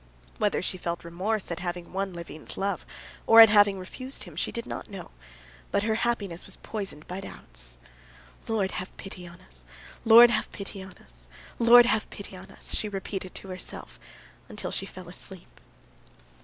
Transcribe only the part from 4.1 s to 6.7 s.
him, she did not know. But her happiness was